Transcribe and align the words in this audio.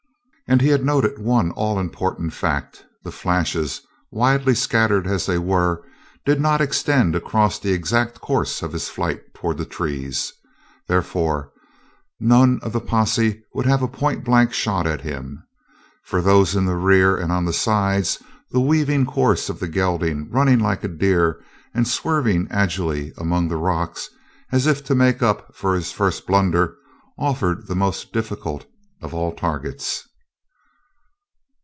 And 0.47 0.59
he 0.59 0.67
had 0.67 0.83
noted 0.83 1.17
one 1.17 1.51
all 1.51 1.79
important 1.79 2.33
fact 2.33 2.83
the 3.03 3.11
flashes, 3.13 3.79
widely 4.11 4.53
scattered 4.53 5.07
as 5.07 5.25
they 5.25 5.37
were, 5.37 5.81
did 6.25 6.41
not 6.41 6.59
extend 6.59 7.15
across 7.15 7.57
the 7.57 7.71
exact 7.71 8.19
course 8.19 8.61
of 8.61 8.73
his 8.73 8.89
flight 8.89 9.21
toward 9.33 9.57
the 9.57 9.63
trees. 9.65 10.33
Therefore, 10.89 11.53
none 12.19 12.59
of 12.63 12.73
the 12.73 12.81
posse 12.81 13.41
would 13.53 13.65
have 13.65 13.81
a 13.81 13.87
point 13.87 14.25
blank 14.25 14.51
shot 14.51 14.85
at 14.85 14.99
him. 14.99 15.41
For 16.03 16.21
those 16.21 16.53
in 16.53 16.65
the 16.65 16.75
rear 16.75 17.15
and 17.15 17.31
on 17.31 17.45
the 17.45 17.53
sides 17.53 18.21
the 18.49 18.59
weaving 18.59 19.05
course 19.05 19.47
of 19.47 19.61
the 19.61 19.69
gelding, 19.69 20.29
running 20.29 20.59
like 20.59 20.83
a 20.83 20.89
deer 20.89 21.41
and 21.73 21.87
swerving 21.87 22.49
agilely 22.51 23.13
among 23.17 23.47
the 23.47 23.55
rocks, 23.55 24.09
as 24.51 24.67
if 24.67 24.83
to 24.83 24.95
make 24.95 25.23
up 25.23 25.55
for 25.55 25.75
his 25.75 25.93
first 25.93 26.27
blunder, 26.27 26.75
offered 27.17 27.67
the 27.67 27.75
most 27.75 28.11
difficult 28.11 28.65
of 29.01 29.13
all 29.13 29.31
targets. 29.31 30.09